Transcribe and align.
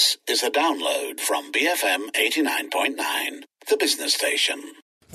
This 0.00 0.16
is 0.26 0.42
a 0.42 0.50
download 0.50 1.20
from 1.20 1.52
BFM 1.52 2.10
89.9, 2.12 3.42
the 3.68 3.76
business 3.76 4.14
station. 4.14 4.62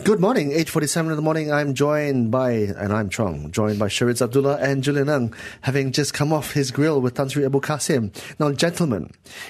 Good 0.03 0.19
morning, 0.19 0.51
8.47 0.51 1.09
in 1.09 1.15
the 1.15 1.23
morning. 1.23 1.51
I'm 1.51 1.73
joined 1.73 2.29
by, 2.29 2.51
and 2.51 2.93
I'm 2.93 3.09
Chong, 3.09 3.49
joined 3.49 3.79
by 3.79 3.87
Shariz 3.87 4.21
Abdullah 4.21 4.57
and 4.57 4.83
Julian 4.83 5.09
Ng, 5.09 5.33
having 5.61 5.91
just 5.91 6.13
come 6.13 6.31
off 6.31 6.51
his 6.51 6.69
grill 6.69 7.01
with 7.01 7.15
Tan 7.15 7.29
Sri 7.29 7.43
Abu 7.43 7.61
Kassim. 7.61 8.11
Now, 8.37 8.51
gentlemen, 8.51 9.09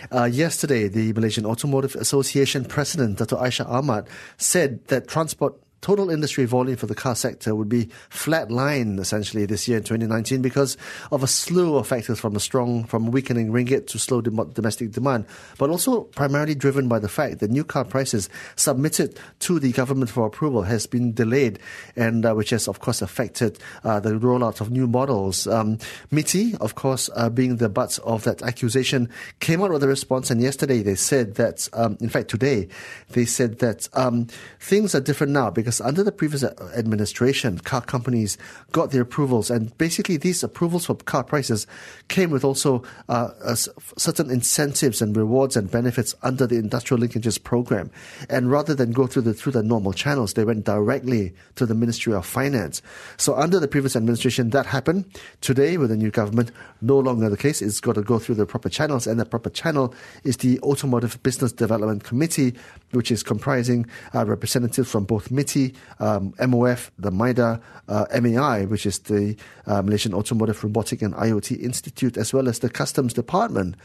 uh, 0.10 0.24
yesterday 0.24 0.88
the 0.88 1.12
Malaysian 1.12 1.46
Automotive 1.46 1.96
Association 1.96 2.64
President, 2.64 3.18
Dr. 3.18 3.36
Aisha 3.36 3.68
Ahmad, 3.70 4.08
said 4.38 4.88
that 4.88 5.10
transport 5.10 5.60
total 5.86 6.10
industry 6.10 6.46
volume 6.46 6.76
for 6.76 6.88
the 6.88 6.96
car 6.96 7.14
sector 7.14 7.54
would 7.54 7.70
be 7.70 7.86
flatline 8.10 9.00
essentially 9.00 9.46
this 9.46 9.68
year 9.68 9.78
in 9.78 9.84
2019 9.84 10.42
because 10.42 10.78
of 11.12 11.22
a 11.22 11.28
slew 11.28 11.78
of 11.78 11.86
factors 11.86 12.20
from 12.20 12.36
a 12.36 12.40
strong, 12.40 12.84
from 12.86 13.12
weakening 13.12 13.52
ringgit 13.52 13.86
to 13.86 14.00
slow 14.00 14.20
domestic 14.20 14.90
demand, 14.90 15.28
but 15.60 15.70
also 15.70 16.02
primarily 16.02 16.56
driven 16.56 16.88
by 16.88 16.98
the 16.98 17.08
fact 17.08 17.38
that 17.38 17.52
new 17.52 17.64
car 17.64 17.86
prices 17.86 18.30
submitted 18.56 19.20
to 19.38 19.60
the 19.60 19.72
government 19.74 20.10
for 20.10 20.26
approval 20.26 20.64
has 20.64 20.88
been 20.88 21.14
delayed, 21.14 21.60
and 21.96 22.26
uh, 22.26 22.34
which 22.34 22.50
has 22.50 22.68
of 22.68 22.80
course 22.80 23.04
affected 23.04 23.60
uh, 23.84 24.00
the 24.00 24.14
rollout 24.14 24.62
of 24.62 24.72
new 24.72 24.88
models. 24.88 25.46
Um, 25.46 25.78
MITI, 26.10 26.56
of 26.62 26.74
course, 26.74 27.12
uh, 27.16 27.30
being 27.30 27.58
the 27.58 27.70
butt 27.70 28.00
of 28.00 28.24
that 28.24 28.42
accusation, 28.42 29.08
came 29.40 29.62
out 29.62 29.70
with 29.70 29.84
a 29.84 29.88
response, 29.88 30.32
and 30.32 30.42
yesterday 30.42 30.82
they 30.82 30.96
said 30.96 31.36
that, 31.36 31.70
um, 31.74 31.96
in 32.02 32.10
fact, 32.10 32.30
today 32.30 32.70
they 33.10 33.26
said 33.26 33.60
that 33.60 33.88
um, 33.94 34.26
things 34.60 34.96
are 34.96 35.00
different 35.00 35.32
now 35.32 35.52
because 35.52 35.75
under 35.82 36.04
the 36.04 36.12
previous 36.12 36.44
administration, 36.44 37.60
car 37.60 37.82
companies 37.82 38.38
got 38.72 38.92
their 38.92 39.02
approvals, 39.02 39.50
and 39.50 39.76
basically 39.78 40.18
these 40.18 40.44
approvals 40.44 40.86
for 40.86 40.96
car 40.96 41.24
prices 41.24 41.68
came 42.08 42.30
with 42.30 42.44
also 42.44 42.84
uh, 43.10 43.56
certain 43.98 44.30
incentives 44.30 45.02
and 45.02 45.16
rewards 45.16 45.56
and 45.56 45.72
benefits 45.72 46.16
under 46.24 46.48
the 46.48 46.58
industrial 46.58 47.02
linkages 47.02 47.42
program. 47.42 47.90
And 48.30 48.52
rather 48.52 48.74
than 48.74 48.92
go 48.92 49.08
through 49.08 49.24
the 49.24 49.34
through 49.34 49.54
the 49.54 49.64
normal 49.64 49.94
channels, 49.94 50.34
they 50.34 50.44
went 50.44 50.66
directly 50.66 51.34
to 51.56 51.66
the 51.66 51.76
Ministry 51.76 52.14
of 52.14 52.26
Finance. 52.26 52.82
So 53.18 53.36
under 53.36 53.60
the 53.60 53.68
previous 53.68 53.96
administration, 53.96 54.50
that 54.52 54.66
happened. 54.66 55.06
Today, 55.42 55.78
with 55.78 55.90
the 55.90 55.98
new 55.98 56.12
government, 56.12 56.52
no 56.82 57.00
longer 57.00 57.30
the 57.30 57.38
case. 57.38 57.62
It's 57.62 57.80
got 57.80 57.96
to 57.96 58.02
go 58.02 58.20
through 58.20 58.36
the 58.36 58.46
proper 58.46 58.70
channels, 58.70 59.08
and 59.08 59.20
the 59.20 59.26
proper 59.26 59.50
channel 59.50 59.94
is 60.24 60.38
the 60.38 60.60
Automotive 60.62 61.22
Business 61.24 61.52
Development 61.52 62.04
Committee, 62.04 62.56
which 62.96 63.12
is 63.12 63.24
comprising 63.24 63.86
uh, 64.14 64.26
representatives 64.26 64.90
from 64.90 65.06
both 65.06 65.32
MITI 65.32 65.74
um, 66.00 66.34
MOF, 66.40 66.92
the 66.98 67.12
MIDA, 67.12 67.62
uh, 67.88 68.06
MAI, 68.22 68.66
which 68.66 68.86
is 68.86 69.00
the 69.00 69.36
uh, 69.68 69.82
Malaysian 69.82 70.14
Automotive 70.14 70.64
Robotic 70.64 71.02
and 71.02 71.14
IoT 71.14 71.62
Institute, 71.62 72.18
as 72.18 72.34
well 72.34 72.48
as 72.48 72.60
the 72.60 72.70
Customs 72.70 73.14
Department. 73.14 73.76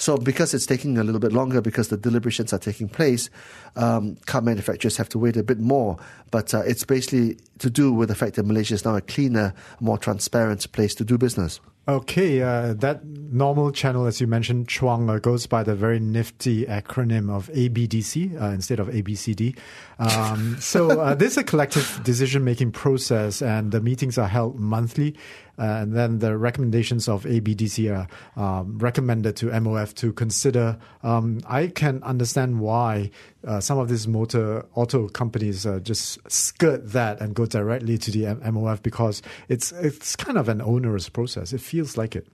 So, 0.00 0.16
because 0.16 0.54
it's 0.54 0.64
taking 0.64 0.96
a 0.96 1.02
little 1.02 1.18
bit 1.20 1.32
longer, 1.32 1.60
because 1.60 1.88
the 1.88 1.96
deliberations 1.96 2.52
are 2.52 2.58
taking 2.58 2.88
place, 2.88 3.30
um, 3.74 4.14
car 4.26 4.40
manufacturers 4.40 4.96
have 4.96 5.08
to 5.08 5.18
wait 5.18 5.36
a 5.36 5.42
bit 5.42 5.58
more. 5.58 5.98
But 6.30 6.54
uh, 6.54 6.60
it's 6.60 6.84
basically 6.84 7.36
to 7.58 7.68
do 7.68 7.92
with 7.92 8.08
the 8.08 8.14
fact 8.14 8.36
that 8.36 8.46
Malaysia 8.46 8.74
is 8.74 8.84
now 8.84 8.94
a 8.94 9.00
cleaner, 9.00 9.54
more 9.80 9.98
transparent 9.98 10.70
place 10.70 10.94
to 10.96 11.04
do 11.04 11.18
business. 11.18 11.58
Okay, 11.88 12.42
uh, 12.42 12.74
that 12.74 13.02
normal 13.06 13.70
channel, 13.72 14.06
as 14.06 14.20
you 14.20 14.26
mentioned, 14.26 14.68
Chuang, 14.68 15.08
uh, 15.08 15.18
goes 15.18 15.46
by 15.46 15.62
the 15.62 15.74
very 15.74 15.98
nifty 15.98 16.64
acronym 16.66 17.30
of 17.30 17.48
ABDC 17.48 18.40
uh, 18.40 18.46
instead 18.46 18.80
of 18.80 18.88
ABCD. 18.88 19.56
Um, 19.98 20.56
so 20.60 21.00
uh, 21.00 21.14
this 21.14 21.32
is 21.32 21.38
a 21.38 21.44
collective 21.44 22.00
decision-making 22.04 22.72
process, 22.72 23.42
and 23.42 23.72
the 23.72 23.80
meetings 23.80 24.18
are 24.18 24.28
held 24.28 24.58
monthly. 24.58 25.16
Uh, 25.58 25.82
and 25.82 25.92
then 25.92 26.20
the 26.20 26.38
recommendations 26.38 27.08
of 27.08 27.24
ABDC 27.24 27.92
are 27.92 28.06
um, 28.40 28.78
recommended 28.78 29.34
to 29.34 29.46
MOF 29.46 29.92
to 29.92 30.12
consider. 30.12 30.78
Um, 31.02 31.40
I 31.48 31.66
can 31.66 32.00
understand 32.04 32.60
why 32.60 33.10
uh, 33.44 33.58
some 33.58 33.76
of 33.76 33.88
these 33.88 34.06
motor 34.06 34.64
auto 34.76 35.08
companies 35.08 35.66
just 35.82 36.18
skirt 36.30 36.92
that 36.92 37.20
and 37.20 37.34
go 37.34 37.44
directly 37.44 37.98
to 37.98 38.10
the 38.12 38.22
MOF 38.36 38.84
because 38.84 39.20
it's 39.48 39.72
it's 39.72 40.14
kind 40.14 40.38
of 40.38 40.48
an 40.48 40.60
onerous 40.60 41.08
process. 41.08 41.52
It 41.52 41.60
feels 41.60 41.77
like 41.96 42.16
it. 42.16 42.26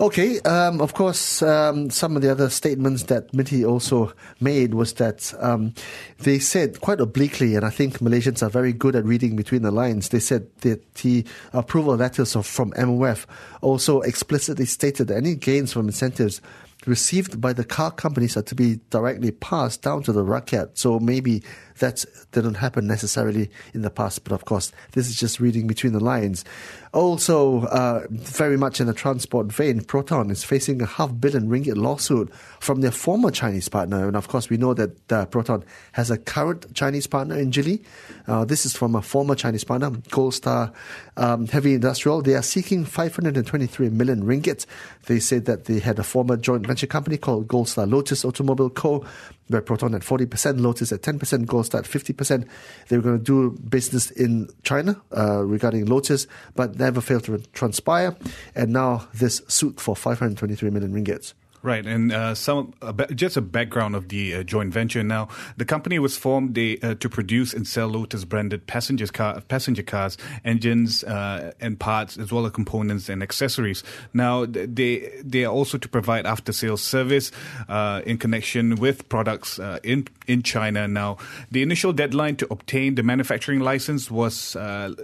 Okay, 0.00 0.40
um, 0.40 0.80
of 0.80 0.94
course, 0.94 1.42
um, 1.42 1.90
some 1.90 2.16
of 2.16 2.22
the 2.22 2.30
other 2.30 2.50
statements 2.50 3.04
that 3.04 3.32
MITI 3.34 3.64
also 3.64 4.12
made 4.40 4.74
was 4.74 4.94
that 4.94 5.32
um, 5.38 5.74
they 6.18 6.38
said 6.38 6.80
quite 6.80 7.00
obliquely, 7.00 7.54
and 7.54 7.64
I 7.64 7.70
think 7.70 7.98
Malaysians 7.98 8.42
are 8.42 8.50
very 8.50 8.72
good 8.72 8.96
at 8.96 9.04
reading 9.04 9.36
between 9.36 9.62
the 9.62 9.70
lines. 9.70 10.08
They 10.08 10.20
said 10.20 10.48
that 10.62 10.94
the 10.96 11.24
approval 11.52 11.96
letters 11.96 12.34
of, 12.34 12.46
from 12.46 12.72
MOF 12.72 13.26
also 13.60 14.00
explicitly 14.00 14.64
stated 14.64 15.08
that 15.08 15.18
any 15.18 15.34
gains 15.34 15.72
from 15.72 15.86
incentives 15.86 16.40
received 16.86 17.40
by 17.40 17.52
the 17.52 17.64
car 17.64 17.90
companies 17.90 18.36
are 18.36 18.42
to 18.42 18.54
be 18.54 18.80
directly 18.88 19.30
passed 19.30 19.82
down 19.82 20.02
to 20.02 20.12
the 20.12 20.24
rakyat. 20.24 20.70
So 20.74 20.98
maybe 20.98 21.42
that 21.80 22.04
didn't 22.32 22.54
happen 22.54 22.86
necessarily 22.86 23.50
in 23.74 23.82
the 23.82 23.90
past, 23.90 24.24
but 24.24 24.32
of 24.32 24.44
course, 24.44 24.72
this 24.92 25.08
is 25.08 25.16
just 25.16 25.40
reading 25.40 25.66
between 25.66 25.92
the 25.92 26.00
lines. 26.00 26.44
Also, 26.92 27.64
uh, 27.66 28.06
very 28.10 28.56
much 28.56 28.80
in 28.80 28.86
the 28.86 28.94
transport 28.94 29.46
vein, 29.46 29.82
Proton 29.82 30.30
is 30.30 30.42
facing 30.42 30.80
a 30.82 30.86
half 30.86 31.20
billion 31.20 31.48
ringgit 31.48 31.76
lawsuit 31.76 32.32
from 32.58 32.80
their 32.80 32.90
former 32.90 33.30
Chinese 33.30 33.68
partner. 33.68 34.08
And 34.08 34.16
of 34.16 34.28
course, 34.28 34.48
we 34.50 34.56
know 34.56 34.74
that 34.74 35.12
uh, 35.12 35.26
Proton 35.26 35.64
has 35.92 36.10
a 36.10 36.18
current 36.18 36.72
Chinese 36.74 37.06
partner 37.06 37.36
in 37.36 37.50
Geely. 37.50 37.84
Uh, 38.26 38.44
this 38.44 38.66
is 38.66 38.76
from 38.76 38.94
a 38.94 39.02
former 39.02 39.34
Chinese 39.34 39.64
partner, 39.64 39.90
Goldstar 39.90 40.72
um, 41.16 41.46
Heavy 41.46 41.74
Industrial. 41.74 42.22
They 42.22 42.34
are 42.34 42.42
seeking 42.42 42.84
523 42.84 43.90
million 43.90 44.24
ringgit. 44.24 44.66
They 45.06 45.20
said 45.20 45.44
that 45.46 45.66
they 45.66 45.78
had 45.78 45.98
a 45.98 46.04
former 46.04 46.36
joint 46.36 46.66
venture 46.66 46.86
company 46.86 47.16
called 47.16 47.48
Goldstar 47.48 47.90
Lotus 47.90 48.24
Automobile 48.24 48.70
Co 48.70 49.04
where 49.50 49.60
Proton 49.60 49.94
at 49.94 50.02
40%, 50.02 50.60
Lotus 50.60 50.92
at 50.92 51.02
10%, 51.02 51.46
Goldstar 51.46 51.80
at 51.80 51.84
50%. 51.84 52.46
They 52.88 52.96
were 52.96 53.02
going 53.02 53.18
to 53.18 53.24
do 53.24 53.58
business 53.68 54.10
in 54.10 54.48
China 54.62 55.00
uh, 55.16 55.44
regarding 55.44 55.86
Lotus, 55.86 56.26
but 56.54 56.78
never 56.78 57.00
failed 57.00 57.24
to 57.24 57.38
transpire. 57.52 58.16
And 58.54 58.72
now 58.72 59.08
this 59.12 59.42
suit 59.48 59.80
for 59.80 59.96
523 59.96 60.70
million 60.70 60.92
ringgits. 60.92 61.34
Right, 61.62 61.84
and 61.84 62.10
uh, 62.10 62.34
some 62.34 62.72
uh, 62.80 62.92
just 63.14 63.36
a 63.36 63.42
background 63.42 63.94
of 63.94 64.08
the 64.08 64.34
uh, 64.34 64.42
joint 64.42 64.72
venture. 64.72 65.02
Now, 65.02 65.28
the 65.58 65.66
company 65.66 65.98
was 65.98 66.16
formed 66.16 66.58
uh, 66.58 66.94
to 66.94 67.08
produce 67.10 67.52
and 67.52 67.68
sell 67.68 67.88
Lotus 67.88 68.24
branded 68.24 68.66
passenger 68.66 69.06
car, 69.08 69.42
passenger 69.42 69.82
cars, 69.82 70.16
engines, 70.42 71.04
uh, 71.04 71.52
and 71.60 71.78
parts, 71.78 72.16
as 72.16 72.32
well 72.32 72.46
as 72.46 72.52
components 72.52 73.10
and 73.10 73.22
accessories. 73.22 73.82
Now, 74.14 74.46
they 74.46 75.12
they 75.22 75.44
are 75.44 75.52
also 75.52 75.76
to 75.76 75.86
provide 75.86 76.24
after 76.24 76.50
sales 76.50 76.80
service 76.80 77.30
uh, 77.68 78.00
in 78.06 78.16
connection 78.16 78.76
with 78.76 79.06
products 79.10 79.60
in 79.84 80.08
in 80.26 80.42
China. 80.42 80.88
Now, 80.88 81.18
the 81.50 81.60
initial 81.60 81.92
deadline 81.92 82.36
to 82.36 82.46
obtain 82.50 82.94
the 82.94 83.02
manufacturing 83.02 83.60
license 83.60 84.10
was 84.10 84.56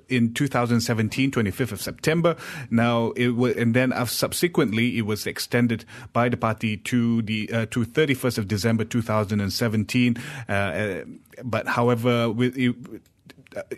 in 0.08 0.32
2017, 0.32 1.32
25th 1.32 1.72
of 1.72 1.82
September. 1.82 2.34
Now, 2.70 3.08
it 3.10 3.28
w- 3.28 3.54
and 3.58 3.74
then 3.74 3.92
subsequently 4.06 4.96
it 4.96 5.02
was 5.02 5.26
extended 5.26 5.84
by 6.14 6.30
the 6.30 6.45
party 6.46 6.76
to 6.76 7.22
the 7.22 7.50
uh, 7.52 7.66
to 7.72 7.84
31st 7.84 8.38
of 8.38 8.46
December 8.46 8.84
2017. 8.84 10.16
Uh, 10.48 10.52
uh, 10.52 11.04
but 11.42 11.66
however, 11.66 12.30
with 12.30 12.56
it, 12.56 12.74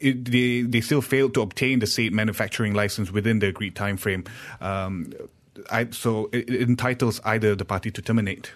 it, 0.00 0.24
they 0.24 0.62
they 0.62 0.80
still 0.80 1.00
failed 1.00 1.32
to 1.34 1.40
obtain 1.40 1.78
the 1.78 1.86
state 1.86 2.12
manufacturing 2.12 2.74
license 2.74 3.10
within 3.10 3.38
the 3.38 3.48
agreed 3.48 3.74
time 3.74 3.96
frame. 3.96 4.24
Um, 4.60 5.12
I, 5.70 5.88
so 5.90 6.28
it, 6.32 6.48
it 6.50 6.68
entitles 6.68 7.20
either 7.24 7.56
the 7.56 7.64
party 7.64 7.90
to 7.90 8.02
terminate. 8.02 8.52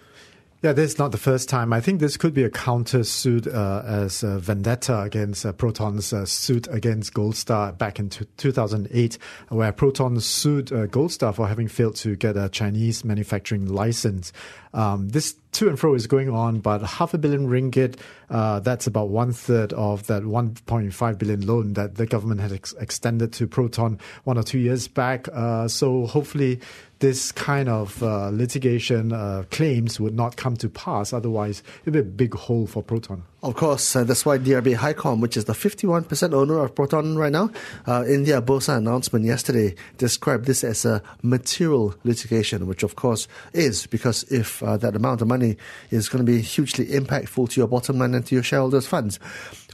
Yeah, 0.63 0.71
this 0.71 0.93
is 0.93 0.97
not 0.97 1.11
the 1.11 1.17
first 1.17 1.49
time. 1.49 1.73
I 1.73 1.81
think 1.81 1.99
this 1.99 2.15
could 2.15 2.33
be 2.33 2.45
a 2.45 2.49
counter 2.49 3.03
suit 3.03 3.47
uh, 3.47 3.83
as 3.85 4.23
a 4.23 4.39
vendetta 4.39 5.01
against 5.01 5.45
uh, 5.45 5.51
Proton's 5.51 6.13
uh, 6.13 6.25
suit 6.25 6.69
against 6.71 7.13
Goldstar 7.13 7.77
back 7.77 7.99
in 7.99 8.07
t- 8.07 8.25
2008, 8.37 9.17
where 9.49 9.73
Proton 9.73 10.21
sued 10.21 10.71
uh, 10.71 10.87
Goldstar 10.87 11.35
for 11.35 11.49
having 11.49 11.67
failed 11.67 11.97
to 11.97 12.15
get 12.15 12.37
a 12.37 12.47
Chinese 12.47 13.03
manufacturing 13.03 13.67
license. 13.67 14.31
Um, 14.73 15.09
this 15.09 15.35
to 15.53 15.69
and 15.69 15.79
fro 15.79 15.93
is 15.93 16.07
going 16.07 16.29
on, 16.29 16.59
but 16.59 16.81
half 16.81 17.13
a 17.13 17.17
billion 17.17 17.47
ringgit, 17.47 17.97
uh, 18.29 18.59
that's 18.59 18.87
about 18.87 19.09
one 19.09 19.31
third 19.31 19.73
of 19.73 20.07
that 20.07 20.23
1.5 20.23 21.17
billion 21.17 21.45
loan 21.45 21.73
that 21.73 21.95
the 21.95 22.05
government 22.05 22.41
had 22.41 22.51
ex- 22.51 22.73
extended 22.79 23.31
to 23.33 23.47
Proton 23.47 23.99
one 24.23 24.37
or 24.37 24.43
two 24.43 24.59
years 24.59 24.87
back. 24.87 25.27
Uh, 25.31 25.67
so 25.67 26.07
hopefully 26.07 26.59
this 26.99 27.33
kind 27.33 27.67
of 27.67 28.01
uh, 28.01 28.29
litigation 28.29 29.11
uh, 29.11 29.43
claims 29.51 29.99
would 29.99 30.15
not 30.15 30.37
come 30.37 30.55
to 30.55 30.69
pass. 30.69 31.11
Otherwise, 31.11 31.59
it 31.59 31.85
would 31.85 31.93
be 31.93 31.99
a 31.99 32.03
big 32.03 32.33
hole 32.33 32.65
for 32.65 32.81
Proton. 32.81 33.23
Of 33.43 33.55
course, 33.55 33.93
uh, 33.93 34.05
that's 34.05 34.25
why 34.25 34.37
DRB 34.37 34.77
HiCom, 34.77 35.19
which 35.19 35.35
is 35.35 35.43
the 35.43 35.53
51% 35.53 36.33
owner 36.33 36.59
of 36.59 36.73
Proton 36.73 37.17
right 37.17 37.31
now, 37.31 37.51
uh, 37.85 38.05
in 38.07 38.23
their 38.23 38.41
Bursa 38.41 38.77
announcement 38.77 39.25
yesterday, 39.25 39.75
described 39.97 40.45
this 40.45 40.63
as 40.63 40.85
a 40.85 41.03
material 41.21 41.93
litigation, 42.05 42.67
which 42.67 42.83
of 42.83 42.95
course 42.95 43.27
is, 43.51 43.85
because 43.87 44.23
if 44.31 44.61
that 44.61 44.95
amount 44.95 45.21
of 45.21 45.27
money 45.27 45.42
is 45.91 46.09
going 46.09 46.25
to 46.25 46.31
be 46.31 46.41
hugely 46.41 46.85
impactful 46.87 47.49
to 47.49 47.59
your 47.59 47.67
bottom 47.67 47.97
line 47.99 48.13
and 48.13 48.25
to 48.25 48.35
your 48.35 48.43
shareholders' 48.43 48.87
funds. 48.87 49.19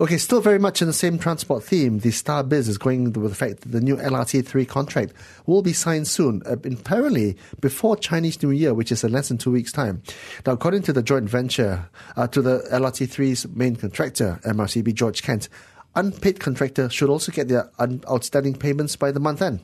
Okay, 0.01 0.17
still 0.17 0.41
very 0.41 0.59
much 0.59 0.81
in 0.81 0.87
the 0.87 0.93
same 0.93 1.19
transport 1.19 1.63
theme, 1.63 1.99
the 1.99 2.11
Star 2.11 2.43
Biz 2.43 2.67
is 2.67 2.77
going 2.77 3.11
with 3.11 3.29
the 3.29 3.35
fact 3.35 3.61
that 3.61 3.69
the 3.69 3.81
new 3.81 3.97
LRT3 3.97 4.67
contract 4.67 5.13
will 5.45 5.61
be 5.61 5.73
signed 5.73 6.07
soon. 6.07 6.41
Uh, 6.45 6.53
apparently, 6.53 7.37
before 7.59 7.95
Chinese 7.97 8.41
New 8.41 8.51
Year, 8.51 8.73
which 8.73 8.91
is 8.91 9.03
in 9.03 9.11
less 9.11 9.29
than 9.29 9.37
two 9.37 9.51
weeks' 9.51 9.71
time. 9.71 10.01
Now, 10.45 10.53
according 10.53 10.83
to 10.83 10.93
the 10.93 11.03
joint 11.03 11.29
venture, 11.29 11.89
uh, 12.15 12.27
to 12.27 12.41
the 12.41 12.59
LRT3's 12.71 13.47
main 13.49 13.75
contractor, 13.75 14.39
MRCB 14.45 14.93
George 14.93 15.21
Kent, 15.21 15.49
unpaid 15.95 16.39
contractor 16.39 16.89
should 16.89 17.09
also 17.09 17.31
get 17.31 17.47
their 17.47 17.69
un- 17.79 18.01
outstanding 18.09 18.55
payments 18.55 18.95
by 18.95 19.11
the 19.11 19.19
month 19.19 19.41
end. 19.41 19.59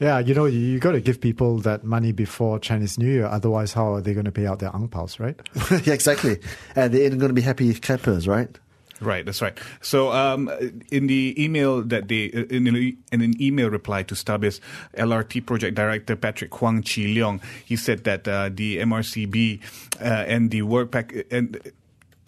Yeah, 0.00 0.20
you 0.20 0.32
know, 0.34 0.44
you, 0.44 0.60
you 0.60 0.78
got 0.78 0.92
to 0.92 1.00
give 1.00 1.20
people 1.20 1.58
that 1.58 1.82
money 1.82 2.12
before 2.12 2.60
Chinese 2.60 2.98
New 2.98 3.08
Year. 3.08 3.26
Otherwise, 3.26 3.72
how 3.72 3.94
are 3.94 4.00
they 4.00 4.14
going 4.14 4.26
to 4.26 4.32
pay 4.32 4.46
out 4.46 4.60
their 4.60 4.74
ang 4.74 4.88
paos, 4.88 5.18
right? 5.18 5.40
yeah, 5.86 5.92
exactly. 5.92 6.38
And 6.76 6.94
they 6.94 7.04
ain't 7.04 7.18
going 7.18 7.30
to 7.30 7.34
be 7.34 7.42
happy 7.42 7.74
campers, 7.74 8.28
right? 8.28 8.56
Right, 9.00 9.24
that's 9.24 9.40
right. 9.40 9.56
So, 9.80 10.10
um, 10.12 10.50
in 10.90 11.06
the 11.06 11.34
email 11.38 11.82
that 11.82 12.08
they, 12.08 12.24
in, 12.24 12.66
in 12.66 13.22
an 13.22 13.40
email 13.40 13.70
reply 13.70 14.02
to 14.04 14.14
StarBiz, 14.14 14.60
LRT 14.96 15.46
project 15.46 15.76
director 15.76 16.16
Patrick 16.16 16.52
Huang 16.54 16.82
Chi 16.82 17.02
Leong, 17.02 17.40
he 17.64 17.76
said 17.76 18.04
that 18.04 18.26
uh, 18.26 18.50
the 18.52 18.78
MRCB 18.78 19.62
uh, 20.00 20.04
and 20.04 20.50
the 20.50 20.62
work 20.62 20.90
pack 20.90 21.14
and 21.30 21.72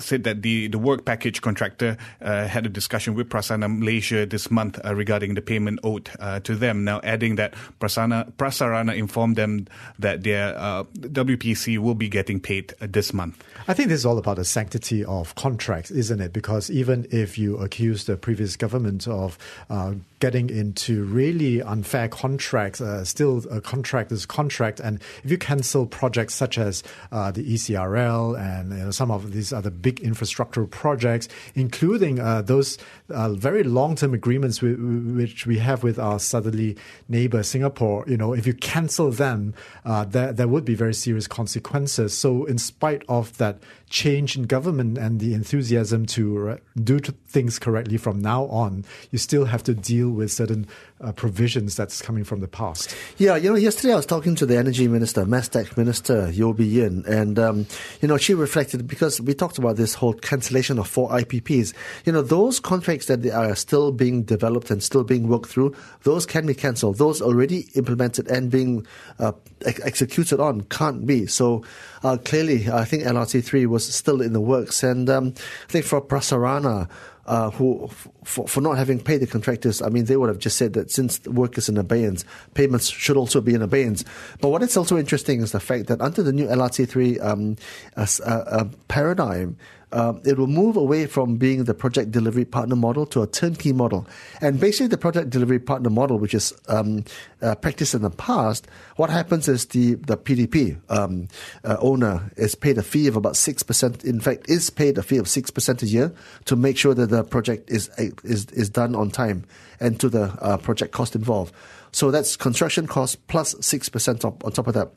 said 0.01 0.25
that 0.25 0.43
the, 0.43 0.69
the 0.69 0.79
work 0.79 1.05
package 1.05 1.41
contractor 1.41 1.97
uh, 2.21 2.47
had 2.47 2.67
a 2.67 2.69
discussion 2.69 3.15
with 3.15 3.29
Prasarana 3.29 3.79
Malaysia 3.79 4.27
this 4.27 4.51
month 4.51 4.79
uh, 4.85 4.95
regarding 4.95 5.35
the 5.35 5.43
payment 5.43 5.81
owed 5.83 6.11
uh, 6.19 6.41
to 6.41 6.55
them. 6.55 6.85
Now, 6.85 7.01
adding 7.03 7.37
that 7.37 7.55
Prasarana, 7.81 8.33
Prasarana 8.33 8.97
informed 8.97 9.37
them 9.37 9.67
that 9.99 10.23
their 10.23 10.57
uh, 10.59 10.85
WPC 11.01 11.79
will 11.79 11.95
be 11.95 12.09
getting 12.09 12.41
paid 12.41 12.75
uh, 12.81 12.87
this 12.89 13.13
month. 13.13 13.43
I 13.69 13.75
think 13.75 13.89
this 13.89 14.01
is 14.01 14.07
all 14.07 14.19
about 14.19 14.37
the 14.37 14.45
sanctity 14.45 15.05
of 15.05 15.35
contracts, 15.35 15.91
isn't 15.91 16.21
it? 16.21 16.33
Because 16.33 16.71
even 16.71 17.07
if 17.11 17.39
you 17.39 17.57
accuse 17.59 18.05
the 18.05 18.17
previous 18.17 18.57
government 18.57 19.07
of 19.07 19.39
uh, 19.69 19.95
getting 20.21 20.51
into 20.51 21.05
really 21.05 21.63
unfair 21.63 22.09
contracts, 22.09 22.83
still 23.05 23.43
a 23.51 23.61
contract 23.61 24.13
is 24.13 24.27
contract, 24.27 24.81
and 24.81 25.01
if 25.25 25.31
you 25.31 25.39
cancel 25.39 25.87
projects 25.87 26.35
such 26.35 26.59
as 26.59 26.83
the 27.11 27.45
ECRL 27.47 28.39
and 28.39 28.71
you 28.73 28.85
know, 28.85 28.91
some 28.91 29.11
of 29.11 29.33
these 29.33 29.53
other 29.53 29.71
big 29.71 29.90
big 29.93 30.71
projects, 30.71 31.29
including 31.55 32.21
uh, 32.21 32.43
those 32.43 32.79
uh, 33.11 33.31
very 33.31 33.63
long-term 33.63 34.15
agreements 34.15 34.63
we, 34.63 34.75
which 34.75 35.47
we 35.47 35.59
have 35.59 35.83
with 35.83 35.99
our 35.99 36.19
southerly 36.19 36.77
neighbor 37.09 37.43
Singapore. 37.43 38.05
You 38.07 38.17
know, 38.17 38.33
if 38.33 38.47
you 38.47 38.55
cancel 38.55 39.11
them, 39.11 39.55
uh, 39.85 40.05
there 40.05 40.33
there 40.33 40.49
would 40.49 40.65
be 40.65 40.75
very 40.75 40.95
serious 40.95 41.27
consequences. 41.27 42.17
So, 42.17 42.45
in 42.45 42.59
spite 42.59 43.03
of 43.09 43.37
that 43.39 43.59
change 43.89 44.37
in 44.37 44.45
government 44.45 44.97
and 44.99 45.21
the 45.21 45.35
enthusiasm 45.35 46.07
to 46.07 46.59
do 46.83 47.01
things 47.01 47.59
correctly 47.59 47.97
from 47.97 48.21
now 48.21 48.45
on, 48.45 48.85
you 49.11 49.19
still 49.19 49.47
have 49.47 49.63
to 49.65 49.75
deal 49.75 50.11
with 50.11 50.31
certain 50.31 50.67
uh, 51.01 51.13
provisions 51.13 51.77
that's 51.77 52.01
coming 52.03 52.25
from 52.25 52.41
the 52.41 52.49
past. 52.49 52.95
Yeah, 53.19 53.37
you 53.37 53.51
know, 53.51 53.57
yesterday 53.57 53.93
I 53.93 53.97
was 53.97 54.07
talking 54.07 54.35
to 54.37 54.47
the 54.47 54.57
Energy 54.57 54.87
Minister, 54.87 55.25
MESTECC 55.25 55.77
Minister 55.77 56.31
Yeo 56.31 56.53
Bee 56.53 56.65
Yin, 56.65 57.05
and 57.07 57.39
um, 57.39 57.67
you 58.01 58.09
know, 58.09 58.17
she 58.17 58.35
reflected 58.35 58.87
because 58.87 59.21
we 59.21 59.35
talked 59.35 59.59
about 59.59 59.77
this 59.81 59.95
whole 59.95 60.13
cancellation 60.13 60.79
of 60.79 60.87
four 60.87 61.11
IPPs. 61.11 61.73
You 62.05 62.13
know, 62.13 62.23
those 62.23 62.61
contracts 62.61 63.07
that 63.07 63.27
are 63.27 63.55
still 63.57 63.91
being 63.91 64.23
developed 64.23 64.71
and 64.71 64.83
still 64.83 65.05
being 65.05 65.29
worked 65.29 65.49
through, 65.49 65.75
those 66.03 66.27
can 66.27 66.47
be 66.47 66.55
cancelled. 66.55 66.99
Those 66.99 67.21
already 67.23 67.69
implemented 67.75 68.29
and 68.29 68.51
being 68.51 68.87
uh, 69.19 69.33
ex- 69.65 69.81
executed 69.81 70.41
on 70.41 70.63
can't 70.63 71.07
be. 71.07 71.27
So 71.27 71.65
uh, 72.03 72.19
clearly, 72.25 72.71
I 72.71 72.85
think 72.85 73.05
LRT 73.05 73.45
three 73.45 73.67
was 73.67 73.93
still 73.93 74.21
in 74.21 74.33
the 74.33 74.41
works, 74.41 74.83
and 74.83 75.09
um, 75.09 75.35
I 75.37 75.73
think 75.73 75.85
for 75.85 76.01
Prasarana 76.01 76.89
uh, 77.27 77.51
who 77.51 77.89
for, 78.25 78.47
for 78.49 78.61
not 78.61 78.77
having 78.77 79.01
paid 79.01 79.19
the 79.19 79.27
contractors, 79.27 79.81
I 79.83 79.89
mean, 79.89 80.05
they 80.05 80.17
would 80.17 80.29
have 80.29 80.39
just 80.39 80.57
said 80.57 80.73
that 80.75 80.91
since 80.91 81.25
work 81.27 81.59
is 81.59 81.69
in 81.69 81.77
abeyance, 81.77 82.25
payments 82.55 82.89
should 82.89 83.17
also 83.17 83.41
be 83.41 83.55
in 83.55 83.63
abeyance. 83.63 84.05
But 84.41 84.49
what 84.49 84.63
is 84.63 84.77
also 84.77 84.99
interesting 84.99 85.41
is 85.41 85.53
the 85.53 85.61
fact 85.61 85.87
that 85.87 86.01
under 86.01 86.23
the 86.23 86.33
new 86.33 86.47
LRT3 86.47 87.25
um, 87.25 87.57
uh, 87.97 88.07
uh, 88.25 88.65
paradigm, 88.89 89.57
um, 89.93 90.21
it 90.25 90.39
will 90.39 90.47
move 90.47 90.77
away 90.77 91.07
from 91.07 91.37
being 91.37 91.65
the 91.65 91.75
project 91.75 92.11
delivery 92.11 92.45
partner 92.45 92.77
model 92.77 93.07
to 93.07 93.23
a 93.23 93.27
turnkey 93.27 93.73
model. 93.73 94.07
And 94.41 94.61
basically, 94.61 94.89
the 94.89 94.99
project 94.99 95.31
delivery 95.31 95.59
partner 95.59 95.91
model, 95.91 96.19
which 96.19 96.35
is 96.35 96.53
um, 96.69 97.05
uh, 97.43 97.55
practiced 97.57 97.95
in 97.95 98.03
the 98.03 98.11
past, 98.11 98.67
what 98.97 99.11
happens 99.11 99.49
is 99.49 99.67
the 99.67 99.95
the 99.95 100.17
PDP 100.17 100.81
um, 100.89 101.29
uh, 101.65 101.77
owner 101.81 102.31
is 102.37 102.55
paid 102.55 102.79
a 102.79 102.83
fee 102.83 103.07
of 103.07 103.17
about 103.17 103.37
six 103.37 103.63
percent. 103.63 104.05
In 104.05 104.21
fact, 104.21 104.49
is 104.49 104.71
paid 104.71 104.99
a 104.99 105.03
fee 105.03 105.19
of 105.19 105.29
six 105.29 105.51
percent 105.51 105.83
a 105.83 105.87
year 105.87 106.13
to 106.45 106.57
make 106.57 106.77
sure 106.77 106.95
that 106.95 107.11
the 107.11 107.25
project 107.25 107.71
is 107.71 107.91
is 107.99 108.47
is 108.47 108.71
done 108.71 108.95
on 108.95 109.11
time 109.11 109.45
and 109.81 109.99
to 109.99 110.09
the 110.09 110.25
uh, 110.41 110.57
project 110.59 110.93
cost 110.93 111.17
involved. 111.17 111.53
So 111.93 112.11
that's 112.11 112.37
construction 112.37 112.87
cost 112.87 113.27
plus 113.27 113.55
6% 113.55 114.25
on, 114.25 114.37
on 114.45 114.53
top 114.53 114.67
of 114.67 114.75
that. 114.75 114.91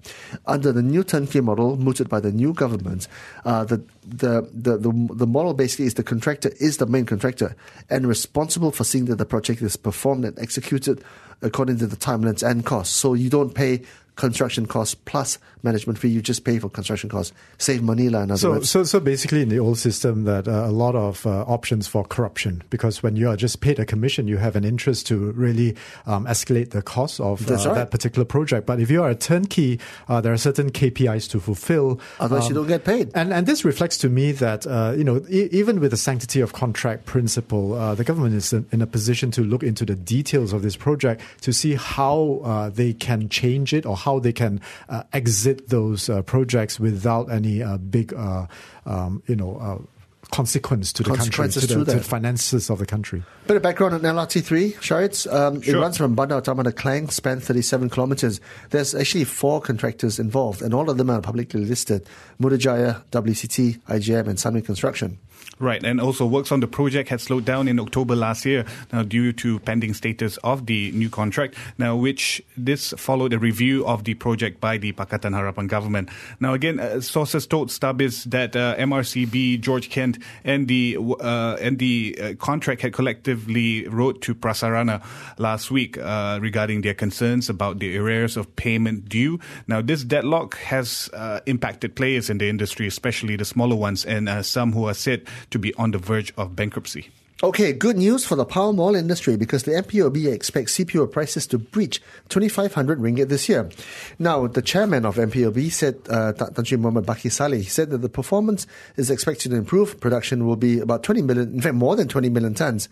Under 0.45 0.71
the 0.71 0.81
new 0.81 1.03
turnkey 1.03 1.41
model 1.41 1.77
mooted 1.77 2.09
by 2.09 2.19
the 2.19 2.31
new 2.31 2.53
government, 2.53 3.07
uh, 3.45 3.63
the, 3.63 3.77
the, 4.05 4.49
the, 4.53 4.77
the, 4.77 5.09
the 5.13 5.27
model 5.27 5.53
basically 5.53 5.85
is 5.85 5.95
the 5.95 6.03
contractor 6.03 6.51
is 6.59 6.77
the 6.77 6.85
main 6.85 7.05
contractor 7.05 7.55
and 7.89 8.07
responsible 8.07 8.71
for 8.71 8.83
seeing 8.83 9.05
that 9.05 9.15
the 9.15 9.25
project 9.25 9.61
is 9.61 9.75
performed 9.75 10.25
and 10.25 10.37
executed 10.39 11.03
according 11.41 11.77
to 11.77 11.87
the 11.87 11.97
timelines 11.97 12.47
and 12.47 12.65
costs. 12.65 12.95
So 12.95 13.13
you 13.13 13.29
don't 13.29 13.53
pay 13.53 13.81
construction 14.15 14.65
costs 14.65 14.95
plus 14.95 15.39
management 15.63 15.97
fee. 15.97 16.09
You 16.09 16.21
just 16.21 16.43
pay 16.43 16.59
for 16.59 16.69
construction 16.69 17.09
costs. 17.09 17.33
Save 17.57 17.81
money, 17.81 18.07
in 18.07 18.15
other 18.15 18.37
so, 18.37 18.51
words. 18.51 18.69
So, 18.69 18.83
so 18.83 18.99
basically, 18.99 19.41
in 19.41 19.49
the 19.49 19.59
old 19.59 19.77
system, 19.77 20.25
that 20.25 20.47
uh, 20.47 20.51
a 20.51 20.71
lot 20.71 20.95
of 20.95 21.25
uh, 21.25 21.43
options 21.43 21.87
for 21.87 22.03
corruption 22.03 22.63
because 22.69 23.01
when 23.01 23.15
you 23.15 23.29
are 23.29 23.35
just 23.35 23.61
paid 23.61 23.79
a 23.79 23.85
commission, 23.85 24.27
you 24.27 24.37
have 24.37 24.55
an 24.55 24.63
interest 24.63 25.07
to 25.07 25.31
really 25.31 25.75
um, 26.05 26.25
escalate 26.25 26.71
the 26.71 26.81
cost 26.81 27.19
of 27.19 27.49
uh, 27.49 27.55
right. 27.55 27.75
that 27.75 27.91
particular 27.91 28.25
project. 28.25 28.67
But 28.67 28.79
if 28.79 28.91
you 28.91 29.01
are 29.01 29.09
a 29.09 29.15
turnkey, 29.15 29.79
uh, 30.07 30.21
there 30.21 30.33
are 30.33 30.37
certain 30.37 30.71
KPIs 30.71 31.29
to 31.31 31.39
fulfill. 31.39 31.99
Otherwise, 32.19 32.45
um, 32.45 32.49
you 32.49 32.55
don't 32.55 32.67
get 32.67 32.83
paid. 32.83 33.11
And 33.15 33.33
and 33.33 33.47
this 33.47 33.65
reflects 33.65 33.97
to 33.99 34.09
me 34.09 34.31
that 34.33 34.67
uh, 34.67 34.93
you 34.95 35.03
know 35.03 35.23
e- 35.29 35.49
even 35.51 35.79
with 35.79 35.91
the 35.91 35.97
sanctity 35.97 36.41
of 36.41 36.53
contract 36.53 37.05
principle, 37.05 37.73
uh, 37.73 37.95
the 37.95 38.03
government 38.03 38.35
is 38.35 38.53
in, 38.53 38.65
in, 38.71 38.81
a 38.81 38.87
position 38.87 39.31
to 39.31 39.43
look 39.43 39.63
into 39.63 39.85
the 39.85 39.95
details 39.95 40.51
of 40.51 40.61
this 40.61 40.75
project 40.75 41.21
to 41.41 41.53
see 41.53 41.75
how 41.75 42.71
they 42.75 42.93
can 42.93 43.29
change 43.29 43.73
it 43.73 43.85
or 43.85 43.95
how 44.03 44.19
they 44.19 44.33
can 44.33 44.61
uh, 44.89 45.03
exit 45.13 45.69
those 45.69 46.09
uh, 46.09 46.21
projects 46.21 46.79
without 46.79 47.31
any 47.31 47.63
uh, 47.63 47.77
big, 47.77 48.13
um, 48.13 49.23
you 49.27 49.35
know 49.35 49.87
consequence 50.31 50.91
to 50.93 51.03
the 51.03 51.15
country, 51.15 51.47
to 51.47 51.59
the, 51.59 51.67
to 51.67 51.83
the, 51.83 51.99
finances 52.01 52.71
of 52.71 52.79
the 52.79 52.87
country. 52.87 53.21
Bit 53.45 53.57
of 53.57 53.61
background 53.61 53.93
on 53.93 54.01
LRT3, 54.01 54.73
Sharitz. 54.77 55.31
Um, 55.31 55.61
sure. 55.61 55.75
It 55.75 55.79
runs 55.79 55.95
from 55.95 56.15
Bandar 56.15 56.41
Utama 56.41 56.63
to 56.63 56.71
Klang, 56.71 57.09
span 57.09 57.39
37 57.39 57.89
kilometers. 57.89 58.41
There's 58.71 58.95
actually 58.95 59.25
four 59.25 59.61
contractors 59.61 60.17
involved, 60.17 60.63
and 60.63 60.73
all 60.73 60.89
of 60.89 60.97
them 60.97 61.11
are 61.11 61.21
publicly 61.21 61.63
listed 61.63 62.07
Mudajaya, 62.41 63.03
WCT, 63.11 63.81
IJM, 63.81 64.27
and 64.27 64.39
Sunway 64.39 64.65
Construction. 64.65 65.19
Right, 65.59 65.83
and 65.83 66.01
also 66.01 66.25
works 66.25 66.51
on 66.51 66.59
the 66.59 66.67
project 66.67 67.09
had 67.09 67.21
slowed 67.21 67.45
down 67.45 67.67
in 67.67 67.79
October 67.79 68.15
last 68.15 68.43
year 68.43 68.65
now 68.91 69.03
due 69.03 69.31
to 69.33 69.59
pending 69.59 69.93
status 69.93 70.37
of 70.37 70.65
the 70.65 70.91
new 70.91 71.09
contract. 71.09 71.55
Now, 71.77 71.95
which 71.95 72.41
this 72.57 72.93
followed 72.97 73.33
a 73.33 73.39
review 73.39 73.85
of 73.85 74.03
the 74.03 74.15
project 74.15 74.59
by 74.59 74.77
the 74.77 74.93
Pakatan 74.93 75.31
Harapan 75.31 75.67
government. 75.67 76.09
Now, 76.39 76.53
again, 76.53 76.79
uh, 76.79 77.01
sources 77.01 77.45
told 77.45 77.69
StarBiz 77.69 78.25
that 78.31 78.55
uh, 78.55 78.75
MRCB, 78.77 79.61
George 79.61 79.89
Kent, 79.89 80.17
and 80.43 80.67
the 80.67 80.97
uh, 80.99 81.57
and 81.61 81.77
the 81.77 82.17
uh, 82.19 82.33
contract 82.35 82.81
had 82.81 82.93
collectively 82.93 83.87
wrote 83.87 84.21
to 84.23 84.33
Prasarana 84.33 85.03
last 85.37 85.69
week 85.69 85.97
uh, 85.97 86.39
regarding 86.41 86.81
their 86.81 86.95
concerns 86.95 87.47
about 87.47 87.79
the 87.79 87.95
arrears 87.97 88.37
of 88.37 88.53
payment 88.55 89.07
due. 89.07 89.39
Now, 89.67 89.81
this 89.81 90.03
deadlock 90.03 90.57
has 90.57 91.09
uh, 91.13 91.41
impacted 91.45 91.95
players 91.95 92.29
in 92.29 92.39
the 92.39 92.49
industry, 92.49 92.87
especially 92.87 93.35
the 93.35 93.45
smaller 93.45 93.75
ones, 93.75 94.03
and 94.03 94.43
some 94.43 94.73
who 94.73 94.87
are 94.87 94.93
said 94.93 95.27
to 95.51 95.59
be 95.59 95.73
on 95.75 95.91
the 95.91 95.97
verge 95.97 96.33
of 96.37 96.55
bankruptcy. 96.55 97.09
Okay, 97.43 97.73
good 97.73 97.97
news 97.97 98.23
for 98.23 98.35
the 98.35 98.45
palm 98.45 98.79
oil 98.79 98.95
industry 98.95 99.35
because 99.35 99.63
the 99.63 99.71
MPOB 99.71 100.31
expects 100.31 100.77
CPO 100.77 101.11
prices 101.11 101.45
to 101.47 101.57
breach 101.57 102.01
2,500 102.29 102.99
ringgit 102.99 103.27
this 103.27 103.49
year. 103.49 103.69
Now, 104.17 104.47
the 104.47 104.61
chairman 104.61 105.05
of 105.05 105.17
MPOB 105.17 105.69
said, 105.69 105.99
uh, 106.09 106.31
Sri 106.63 106.77
Muhammad 106.77 107.05
Bakke 107.05 107.29
Salleh, 107.29 107.65
said 107.65 107.89
that 107.89 107.97
the 107.97 108.07
performance 108.07 108.65
is 108.95 109.11
expected 109.11 109.49
to 109.49 109.57
improve. 109.57 109.99
Production 109.99 110.47
will 110.47 110.55
be 110.55 110.79
about 110.79 111.03
20 111.03 111.21
million, 111.23 111.53
in 111.53 111.59
fact, 111.59 111.75
more 111.75 111.97
than 111.97 112.07
20 112.07 112.29
million 112.29 112.53
tons 112.53 112.87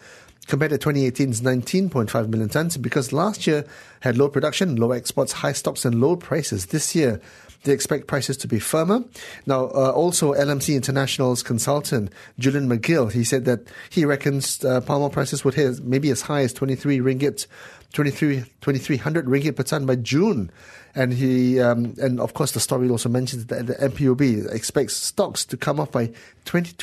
compared 0.47 0.71
to 0.71 0.77
2018's 0.77 1.39
19.5 1.39 2.27
million 2.27 2.49
tons 2.49 2.75
because 2.75 3.13
last 3.13 3.47
year 3.47 3.63
had 4.01 4.17
low 4.17 4.27
production, 4.27 4.75
low 4.75 4.91
exports, 4.91 5.31
high 5.31 5.53
stocks, 5.53 5.85
and 5.85 6.01
low 6.01 6.17
prices. 6.17 6.65
This 6.65 6.93
year, 6.93 7.21
they 7.63 7.73
expect 7.73 8.07
prices 8.07 8.37
to 8.37 8.47
be 8.47 8.59
firmer. 8.59 9.03
Now, 9.45 9.65
uh, 9.65 9.91
also 9.91 10.33
LMC 10.33 10.75
International's 10.75 11.43
consultant 11.43 12.11
Julian 12.39 12.67
McGill, 12.67 13.11
he 13.11 13.23
said 13.23 13.45
that 13.45 13.67
he 13.89 14.05
reckons 14.05 14.63
uh, 14.65 14.81
palm 14.81 15.01
oil 15.03 15.09
prices 15.09 15.45
would 15.45 15.53
hit 15.53 15.83
maybe 15.83 16.09
as 16.09 16.21
high 16.23 16.41
as 16.41 16.53
23 16.53 16.99
ringgit 16.99 17.47
23, 17.93 18.43
2300 18.61 19.25
ringgit 19.25 19.55
per 19.55 19.63
ton 19.63 19.85
by 19.85 19.95
June. 19.95 20.51
And 20.93 21.13
he, 21.13 21.59
um, 21.59 21.93
and 22.01 22.19
of 22.19 22.33
course, 22.33 22.51
the 22.51 22.59
story 22.59 22.89
also 22.89 23.07
mentions 23.07 23.45
that 23.45 23.67
the 23.67 23.75
MPOB 23.75 24.53
expects 24.53 24.95
stocks 24.95 25.45
to 25.45 25.55
come 25.55 25.79
up 25.79 25.93
by 25.93 26.11
22% 26.45 26.73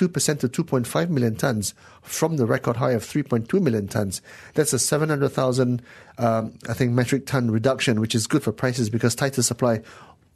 to 0.41 0.49
2.5 0.49 1.09
million 1.11 1.37
tons 1.37 1.75
from 2.03 2.39
the 2.39 2.47
record 2.47 2.77
high 2.77 2.93
of 2.93 3.03
3.2 3.03 3.61
million 3.61 3.87
tons. 3.87 4.23
That's 4.55 4.73
a 4.73 4.79
700,000, 4.79 5.83
um, 6.17 6.55
I 6.69 6.73
think, 6.73 6.93
metric 6.93 7.27
ton 7.27 7.51
reduction, 7.51 8.01
which 8.01 8.15
is 8.15 8.27
good 8.27 8.43
for 8.43 8.53
prices 8.53 8.89
because 8.89 9.15
tighter 9.15 9.43
supply 9.43 9.83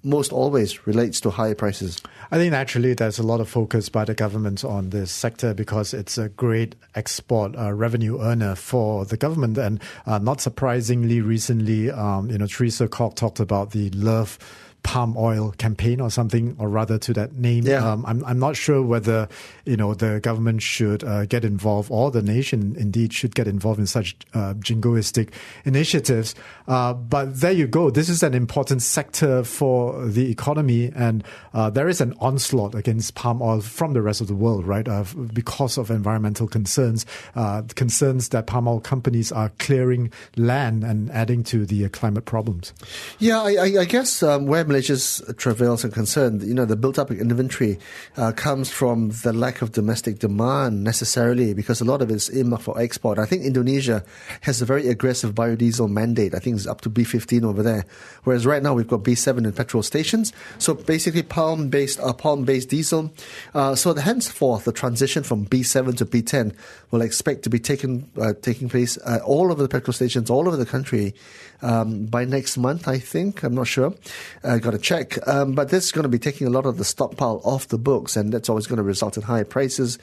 most 0.04 0.32
always 0.32 0.86
relates 0.86 1.20
to 1.20 1.30
higher 1.30 1.54
prices. 1.54 2.00
I 2.30 2.36
think 2.36 2.52
naturally 2.52 2.94
there's 2.94 3.18
a 3.18 3.22
lot 3.22 3.40
of 3.40 3.48
focus 3.48 3.88
by 3.88 4.04
the 4.04 4.14
government 4.14 4.64
on 4.64 4.90
this 4.90 5.10
sector 5.10 5.54
because 5.54 5.94
it's 5.94 6.18
a 6.18 6.28
great 6.30 6.74
export 6.94 7.56
uh, 7.56 7.72
revenue 7.72 8.20
earner 8.20 8.54
for 8.54 9.04
the 9.04 9.16
government. 9.16 9.58
And 9.58 9.80
uh, 10.06 10.18
not 10.18 10.40
surprisingly, 10.40 11.20
recently, 11.20 11.90
um, 11.90 12.30
you 12.30 12.38
know, 12.38 12.46
Teresa 12.46 12.88
Kok 12.88 13.16
talked 13.16 13.40
about 13.40 13.70
the 13.70 13.90
love 13.90 14.38
palm 14.82 15.16
oil 15.16 15.54
campaign 15.58 16.00
or 16.00 16.10
something, 16.10 16.56
or 16.58 16.68
rather 16.68 16.98
to 16.98 17.12
that 17.12 17.34
name. 17.34 17.64
Yeah. 17.64 17.88
Um, 17.88 18.04
I'm, 18.04 18.24
I'm 18.24 18.38
not 18.38 18.56
sure 18.56 18.82
whether, 18.82 19.28
you 19.64 19.76
know, 19.76 19.94
the 19.94 20.18
government 20.20 20.60
should 20.60 21.04
uh, 21.04 21.24
get 21.26 21.44
involved 21.44 21.90
or 21.90 22.10
the 22.10 22.22
nation 22.22 22.74
indeed 22.76 23.12
should 23.12 23.34
get 23.34 23.46
involved 23.46 23.78
in 23.78 23.86
such 23.86 24.16
uh, 24.34 24.54
jingoistic 24.54 25.30
initiatives. 25.64 26.34
Uh, 26.66 26.94
but 26.94 27.40
there 27.40 27.52
you 27.52 27.66
go. 27.66 27.90
This 27.90 28.08
is 28.08 28.22
an 28.22 28.34
important 28.34 28.82
sector 28.82 29.44
for 29.44 30.04
the 30.04 30.30
economy. 30.30 30.90
And 30.94 31.22
uh, 31.54 31.70
there 31.70 31.88
is 31.88 32.00
an 32.00 32.14
onslaught 32.18 32.74
against 32.74 33.14
palm 33.14 33.40
oil 33.40 33.60
from 33.60 33.92
the 33.92 34.02
rest 34.02 34.20
of 34.20 34.26
the 34.26 34.34
world, 34.34 34.66
right? 34.66 34.88
Uh, 34.88 35.04
because 35.32 35.78
of 35.78 35.90
environmental 35.90 36.48
concerns, 36.48 37.06
uh, 37.36 37.62
concerns 37.76 38.30
that 38.30 38.46
palm 38.46 38.66
oil 38.66 38.80
companies 38.80 39.30
are 39.30 39.50
clearing 39.58 40.10
land 40.36 40.82
and 40.82 41.10
adding 41.12 41.44
to 41.44 41.64
the 41.66 41.88
climate 41.90 42.24
problems. 42.24 42.72
Yeah, 43.18 43.42
I, 43.42 43.52
I, 43.54 43.80
I 43.80 43.84
guess 43.84 44.22
um, 44.22 44.46
where 44.46 44.71
Malaysia's 44.72 45.22
travails 45.36 45.84
are 45.84 45.90
concerned, 45.90 46.42
you 46.42 46.54
know, 46.54 46.64
the 46.64 46.76
built 46.76 46.98
up 46.98 47.10
inventory 47.10 47.78
uh, 48.16 48.32
comes 48.32 48.70
from 48.70 49.10
the 49.22 49.30
lack 49.30 49.60
of 49.60 49.72
domestic 49.72 50.18
demand 50.18 50.82
necessarily 50.82 51.52
because 51.52 51.82
a 51.82 51.84
lot 51.84 52.00
of 52.00 52.10
it 52.10 52.14
is 52.14 52.34
earmarked 52.34 52.64
for 52.64 52.80
export. 52.80 53.18
I 53.18 53.26
think 53.26 53.44
Indonesia 53.44 54.02
has 54.40 54.62
a 54.62 54.64
very 54.64 54.88
aggressive 54.88 55.34
biodiesel 55.34 55.90
mandate. 55.90 56.34
I 56.34 56.38
think 56.38 56.56
it's 56.56 56.66
up 56.66 56.80
to 56.82 56.90
B15 56.90 57.44
over 57.44 57.62
there. 57.62 57.84
Whereas 58.24 58.46
right 58.46 58.62
now 58.62 58.72
we've 58.72 58.88
got 58.88 59.02
B7 59.02 59.44
in 59.44 59.52
petrol 59.52 59.82
stations. 59.82 60.32
So 60.56 60.72
basically 60.72 61.22
palm 61.22 61.68
based, 61.68 62.00
uh, 62.00 62.14
palm 62.14 62.44
based 62.46 62.70
diesel. 62.70 63.12
Uh, 63.52 63.74
so 63.74 63.94
henceforth, 63.94 64.64
the 64.64 64.72
transition 64.72 65.22
from 65.22 65.44
B7 65.44 65.98
to 65.98 66.06
B10 66.06 66.56
will 66.90 67.02
expect 67.02 67.42
to 67.42 67.50
be 67.50 67.58
taken, 67.58 68.10
uh, 68.18 68.32
taking 68.40 68.70
place 68.70 68.96
uh, 69.04 69.18
all 69.22 69.52
over 69.52 69.62
the 69.62 69.68
petrol 69.68 69.92
stations 69.92 70.30
all 70.30 70.48
over 70.48 70.56
the 70.56 70.64
country 70.64 71.14
um, 71.62 72.06
by 72.06 72.24
next 72.24 72.56
month, 72.56 72.88
I 72.88 72.98
think. 72.98 73.42
I'm 73.42 73.54
not 73.54 73.66
sure. 73.66 73.94
Uh, 74.42 74.58
got 74.62 74.72
to 74.72 74.78
check. 74.78 75.26
Um, 75.26 75.52
but 75.52 75.68
this 75.68 75.84
is 75.84 75.92
going 75.92 76.04
to 76.04 76.08
be 76.08 76.18
taking 76.18 76.46
a 76.46 76.50
lot 76.50 76.66
of 76.66 76.78
the 76.78 76.84
stockpile 76.84 77.40
off 77.44 77.68
the 77.68 77.78
books, 77.78 78.16
and 78.16 78.32
that's 78.32 78.48
always 78.48 78.66
going 78.66 78.78
to 78.78 78.82
result 78.82 79.16
in 79.16 79.22
higher 79.22 79.44
prices. 79.44 79.98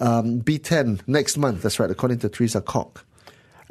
Um, 0.00 0.40
B10 0.40 1.00
next 1.06 1.36
month, 1.36 1.62
that's 1.62 1.78
right, 1.78 1.90
according 1.90 2.18
to 2.20 2.28
Teresa 2.28 2.60
Kok. 2.60 3.04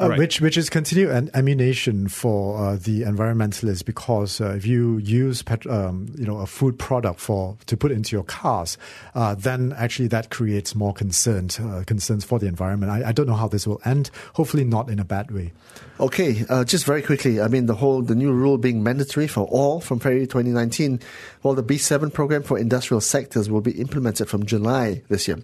Uh, 0.02 0.10
Right. 0.10 0.18
Which 0.18 0.42
which 0.42 0.58
is 0.58 0.70
continued 0.70 1.12
an 1.12 1.30
ammunition 1.34 2.08
for 2.08 2.58
uh, 2.58 2.76
the 2.76 3.04
environmentalists 3.04 3.86
because 3.86 4.42
uh, 4.42 4.54
if 4.58 4.66
you 4.66 4.98
use 4.98 5.44
pet, 5.44 5.66
um, 5.68 6.08
you 6.18 6.26
know 6.26 6.40
a 6.40 6.48
food 6.48 6.80
product 6.80 7.20
for 7.20 7.56
to 7.68 7.78
put 7.78 7.92
into 7.92 8.16
your 8.16 8.24
cars, 8.24 8.78
uh, 9.14 9.36
then 9.36 9.74
actually 9.78 10.08
that 10.08 10.32
creates 10.32 10.74
more 10.74 10.94
concerns 10.94 11.60
uh, 11.60 11.84
concerns 11.86 12.26
for 12.26 12.40
the 12.40 12.48
environment. 12.48 12.92
I, 12.92 13.10
I 13.10 13.12
don't 13.12 13.28
know 13.28 13.36
how 13.36 13.48
this 13.48 13.68
will 13.68 13.80
end. 13.86 14.10
Hopefully 14.34 14.64
not 14.64 14.90
in 14.90 15.00
a 15.00 15.06
bad 15.06 15.30
way. 15.30 15.54
Okay, 16.00 16.46
uh, 16.50 16.64
just 16.64 16.86
very 16.86 17.04
quickly. 17.04 17.40
I 17.40 17.48
mean, 17.48 17.68
the 17.68 17.76
whole 17.76 18.02
the 18.02 18.16
new 18.16 18.32
rule 18.32 18.58
being 18.58 18.82
mandatory 18.82 19.28
for 19.28 19.46
all 19.46 19.80
from 19.82 20.00
February 20.00 20.26
2019. 20.26 21.00
Well, 21.44 21.54
the 21.54 21.64
B7 21.64 22.12
program 22.12 22.42
for 22.42 22.58
industrial 22.58 23.02
sectors 23.02 23.52
will 23.52 23.62
be 23.62 23.80
implemented 23.80 24.28
from 24.28 24.46
July 24.48 25.04
this 25.10 25.28
year. 25.28 25.38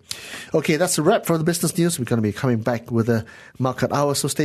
Okay, 0.55 0.75
that's 0.77 0.97
a 0.97 1.03
wrap 1.03 1.27
for 1.27 1.37
the 1.37 1.43
business 1.43 1.77
news. 1.77 1.99
We're 1.99 2.05
going 2.05 2.17
to 2.17 2.27
be 2.27 2.33
coming 2.33 2.59
back 2.59 2.89
with 2.89 3.07
a 3.07 3.23
market 3.59 3.91
hour, 3.91 4.15
so 4.15 4.27